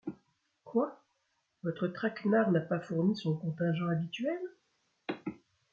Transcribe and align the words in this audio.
Quoi! 0.63 0.99
votre 1.61 1.85
traquenard 1.87 2.49
n’a 2.51 2.61
pas 2.61 2.79
fourni 2.79 3.15
son 3.15 3.37
contingent 3.37 3.87
habituel? 3.87 4.39